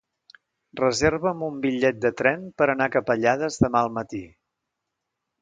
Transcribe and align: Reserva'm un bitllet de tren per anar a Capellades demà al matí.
Reserva'm 0.79 1.43
un 1.47 1.59
bitllet 1.65 1.99
de 2.07 2.11
tren 2.23 2.47
per 2.63 2.69
anar 2.75 2.89
a 2.89 2.93
Capellades 2.97 3.61
demà 3.67 3.85
al 3.87 3.93
matí. 4.01 4.25